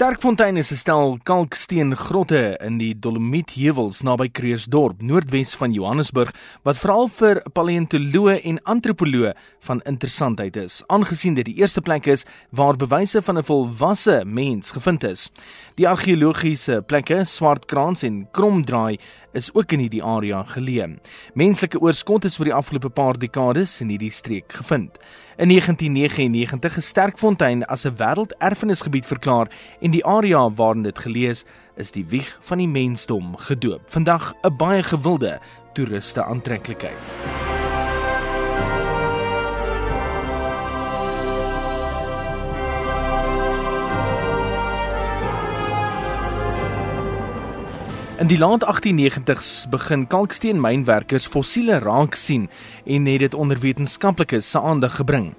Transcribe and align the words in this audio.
Sterkfontein 0.00 0.56
is 0.56 0.72
'n 0.72 0.76
stel 0.76 1.18
kalksteen 1.22 1.94
grotte 1.94 2.56
in 2.64 2.78
die 2.78 2.98
Dolomietheuwels 2.98 4.00
naby 4.00 4.30
Kreersdorp, 4.30 5.02
noordwes 5.02 5.54
van 5.54 5.72
Johannesburg, 5.72 6.32
wat 6.62 6.78
veral 6.78 7.08
vir 7.08 7.42
paleontoloë 7.52 8.40
en 8.42 8.62
antropoloë 8.62 9.34
van 9.60 9.82
interessantheid 9.84 10.56
is, 10.56 10.82
aangesien 10.86 11.34
dit 11.34 11.44
die 11.44 11.56
eerste 11.60 11.80
plek 11.80 12.06
is 12.06 12.24
waar 12.50 12.76
bewyse 12.76 13.22
van 13.22 13.36
'n 13.36 13.44
volwasse 13.44 14.22
mens 14.24 14.70
gevind 14.70 15.04
is. 15.04 15.30
Die 15.74 15.88
argeologiese 15.88 16.82
plekke, 16.86 17.24
Swartkrans 17.24 18.02
en 18.02 18.28
Kromdraai, 18.32 18.98
is 19.32 19.54
ook 19.54 19.72
in 19.72 19.80
hierdie 19.80 20.02
area 20.02 20.44
geleë. 20.44 20.98
Menslike 21.34 21.78
oorskot 21.78 22.24
is 22.24 22.38
oor 22.38 22.44
die 22.44 22.54
afgelope 22.54 22.88
paar 22.88 23.18
dekades 23.18 23.80
in 23.80 23.88
hierdie 23.88 24.10
streek 24.10 24.52
gevind. 24.52 24.98
In 25.40 25.48
1999 25.48 26.76
is 26.76 26.88
Sterkfontein 26.88 27.64
as 27.64 27.86
'n 27.86 27.96
wêrelderfenisgebied 27.96 29.06
verklaar 29.06 29.48
en 29.80 29.89
die 29.90 30.04
area 30.04 30.50
waarin 30.50 30.82
dit 30.82 30.98
gelees 30.98 31.44
is 31.76 31.92
die 31.92 32.04
wieg 32.06 32.38
van 32.40 32.58
die 32.58 32.68
mensdom 32.68 33.36
gedoop. 33.36 33.82
Vandag 33.86 34.34
'n 34.42 34.56
baie 34.56 34.82
gewilde 34.82 35.38
toeriste 35.72 36.24
aantreklikheid. 36.24 37.49
In 48.20 48.28
die 48.28 48.36
laat 48.36 48.60
1890s 48.68 49.64
begin 49.72 50.02
kalksteenmynwerkers 50.06 51.24
fossiele 51.32 51.78
raak 51.80 52.18
sien 52.20 52.50
en 52.84 53.06
het 53.08 53.22
dit 53.22 53.34
onder 53.34 53.56
wetenskaplikes 53.58 54.50
se 54.50 54.60
aandag 54.60 54.98
gebring. 54.98 55.30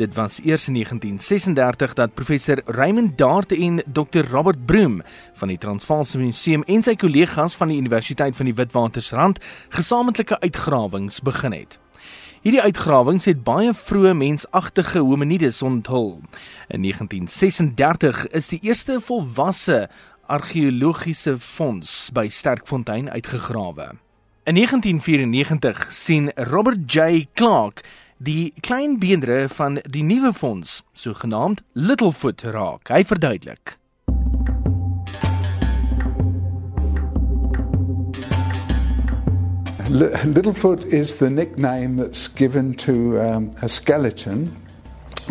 Dit 0.00 0.14
was 0.16 0.38
eers 0.40 0.64
in 0.68 0.78
1936 0.78 1.94
dat 1.94 2.14
professor 2.14 2.62
Raymond 2.64 3.18
Dart 3.18 3.52
en 3.52 3.82
Dr 3.84 4.24
Robert 4.30 4.64
Broom 4.66 5.02
van 5.34 5.52
die 5.52 5.58
Transvaalse 5.58 6.18
Museum 6.18 6.64
en 6.64 6.82
sy 6.82 6.96
kollegas 6.96 7.58
van 7.60 7.68
die 7.68 7.78
Universiteit 7.78 8.36
van 8.36 8.48
die 8.48 8.56
Witwatersrand 8.56 9.44
gesamentlike 9.68 10.40
uitgrawings 10.40 11.20
begin 11.20 11.52
het. 11.52 11.76
Hierdie 12.40 12.62
uitgrawings 12.64 13.26
het 13.28 13.42
baie 13.44 13.74
vroeë 13.76 14.14
mensagtige 14.16 15.02
hominides 15.04 15.58
onthul. 15.60 16.22
In 16.72 16.86
1936 16.86 18.22
is 18.32 18.48
die 18.48 18.58
eerste 18.64 18.96
volwasse 19.04 19.90
argeologiese 20.30 21.34
fonds 21.38 22.10
by 22.14 22.28
Sterkfontein 22.28 23.10
uitgegrawe. 23.10 23.90
In 24.44 24.54
1994 24.54 25.88
sien 25.92 26.30
Robert 26.34 26.92
J 26.92 27.26
Clark 27.34 27.82
die 28.20 28.52
klein 28.60 28.98
beenderre 29.00 29.48
van 29.48 29.80
die 29.88 30.02
nuwe 30.04 30.32
fonds, 30.36 30.82
sogenaamd 30.92 31.62
Littlefoot 31.72 32.42
raak. 32.52 32.92
Hy 32.92 33.04
verduidelik. 33.04 33.76
Littlefoot 39.90 40.84
is 40.84 41.16
the 41.16 41.30
nickname 41.30 41.96
that's 41.96 42.28
given 42.28 42.74
to 42.74 43.18
um, 43.18 43.50
a 43.62 43.68
skeleton 43.68 44.52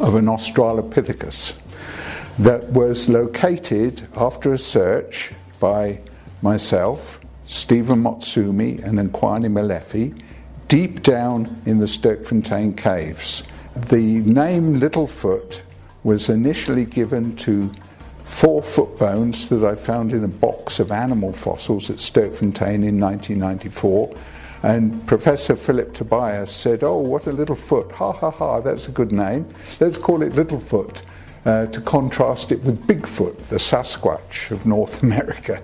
of 0.01 0.15
an 0.15 0.27
Australopithecus. 0.27 1.53
That 2.39 2.63
was 2.69 3.09
located 3.09 4.07
after 4.15 4.53
a 4.53 4.57
search 4.57 5.31
by 5.59 5.99
myself, 6.41 7.19
Stephen 7.47 8.01
Motsumi, 8.01 8.81
and 8.81 8.97
Nkwani 8.97 9.51
Malefi 9.51 10.17
deep 10.69 11.03
down 11.03 11.61
in 11.65 11.79
the 11.79 11.85
Sturkfontein 11.85 12.77
caves. 12.77 13.43
The 13.75 14.21
name 14.21 14.79
Littlefoot 14.79 15.61
was 16.03 16.29
initially 16.29 16.85
given 16.85 17.35
to 17.37 17.69
four 18.23 18.63
foot 18.63 18.97
bones 18.97 19.49
that 19.49 19.65
I 19.65 19.75
found 19.75 20.13
in 20.13 20.23
a 20.23 20.29
box 20.29 20.79
of 20.79 20.93
animal 20.93 21.33
fossils 21.33 21.89
at 21.89 21.97
Sturkfontein 21.97 22.85
in 22.85 23.01
1994. 23.01 24.15
And 24.63 25.05
Professor 25.07 25.57
Philip 25.57 25.93
Tobias 25.93 26.53
said, 26.53 26.83
Oh, 26.83 26.99
what 26.99 27.27
a 27.27 27.33
little 27.33 27.55
foot. 27.55 27.91
Ha 27.93 28.13
ha 28.13 28.31
ha, 28.31 28.61
that's 28.61 28.87
a 28.87 28.91
good 28.91 29.11
name. 29.11 29.47
Let's 29.81 29.97
call 29.97 30.21
it 30.21 30.33
Littlefoot 30.33 31.01
uh, 31.45 31.67
to 31.67 31.81
contrast 31.81 32.51
it 32.51 32.63
with 32.63 32.85
Bigfoot, 32.85 33.37
the 33.47 33.57
Sasquatch 33.57 34.51
of 34.51 34.65
North 34.65 35.03
America. 35.03 35.61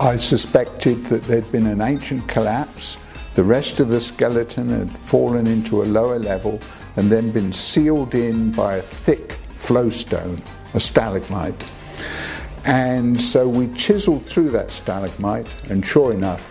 I 0.00 0.16
suspected 0.16 1.04
that 1.06 1.24
there'd 1.24 1.50
been 1.52 1.66
an 1.66 1.80
ancient 1.80 2.28
collapse, 2.28 2.98
the 3.34 3.42
rest 3.42 3.80
of 3.80 3.88
the 3.88 4.00
skeleton 4.00 4.68
had 4.68 4.90
fallen 4.90 5.46
into 5.46 5.82
a 5.82 5.84
lower 5.84 6.18
level 6.18 6.60
and 6.96 7.10
then 7.10 7.30
been 7.30 7.50
sealed 7.50 8.14
in 8.14 8.52
by 8.52 8.76
a 8.76 8.82
thick 8.82 9.38
flowstone, 9.54 10.42
a 10.74 10.80
stalagmite. 10.80 11.64
And 12.66 13.20
so 13.20 13.48
we 13.48 13.68
chiseled 13.68 14.24
through 14.24 14.50
that 14.50 14.70
stalagmite, 14.70 15.48
and 15.70 15.84
sure 15.84 16.12
enough, 16.12 16.46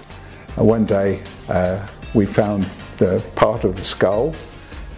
one 0.57 0.85
day 0.85 1.21
uh, 1.47 1.87
we 2.15 2.25
found 2.25 2.63
the 2.97 3.23
part 3.35 3.63
of 3.63 3.75
the 3.75 3.83
skull 3.83 4.35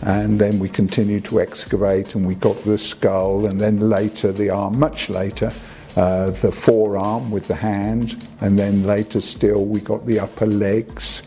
and 0.06 0.40
then 0.40 0.60
we 0.60 0.68
continued 0.68 1.24
to 1.26 1.40
excavate 1.40 2.16
and 2.16 2.28
we 2.28 2.36
got 2.36 2.62
the 2.66 2.78
skull 2.78 3.46
and 3.46 3.60
then 3.60 3.90
later 3.90 4.32
the 4.32 4.50
arm 4.50 4.78
much 4.78 5.10
later 5.10 5.52
uh, 5.96 6.32
the 6.42 6.52
forearm 6.52 7.32
with 7.32 7.48
the 7.48 7.56
hand 7.56 8.28
and 8.42 8.58
then 8.58 8.84
later 8.86 9.22
still 9.22 9.66
we 9.66 9.80
got 9.80 10.06
the 10.06 10.20
upper 10.20 10.48
legs 10.48 11.24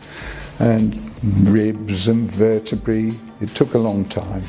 and 0.59 0.95
ribs 1.49 2.07
and 2.07 2.29
vertebrae 2.31 3.11
it 3.41 3.53
took 3.55 3.73
a 3.73 3.79
long 3.79 4.05
time 4.05 4.43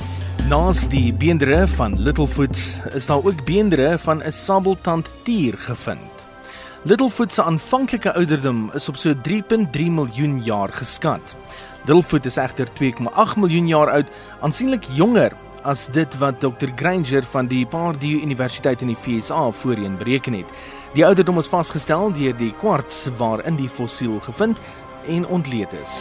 Naas 0.49 0.89
die 0.89 1.13
van 1.67 2.01
Littlefoot 2.01 2.57
is 2.95 3.07
daar 3.07 3.25
ook 3.25 3.45
beendere 3.45 3.99
van 3.99 4.23
'n 4.25 4.33
sabeltand 4.33 5.15
tier 5.23 5.55
gevind. 5.59 6.19
Littlefoot 6.83 7.33
se 7.33 7.43
aanvanklike 7.43 8.15
ouderdom 8.15 8.71
is 8.75 8.89
op 8.89 8.97
so 8.97 9.15
3.3 9.15 9.91
miljoen 9.91 10.43
jaar 10.45 10.73
geskat. 10.73 11.37
Littlefoot 11.89 12.27
is 12.29 12.37
egter 12.37 12.69
2,8 12.77 13.39
miljoen 13.41 13.69
jaar 13.71 13.89
oud, 13.89 14.11
aansienlik 14.45 14.85
jonger 14.93 15.33
as 15.65 15.87
dit 15.97 16.17
wat 16.21 16.37
Dr 16.43 16.69
Granger 16.77 17.25
van 17.33 17.49
die 17.49 17.63
Pardue 17.65 18.21
Universiteit 18.21 18.85
in 18.85 18.93
die 18.93 18.99
VSA 19.07 19.47
voorheen 19.63 19.97
bereken 19.97 20.37
het. 20.37 20.53
Die 20.93 21.07
ouderdom 21.09 21.41
is 21.41 21.49
vasgestel 21.49 22.13
deur 22.13 22.37
die 22.37 22.53
kwarts 22.61 23.07
waarin 23.17 23.57
die 23.57 23.73
fossiel 23.73 24.21
gevind 24.21 24.61
en 25.09 25.25
ontleed 25.33 25.73
is. 25.81 25.97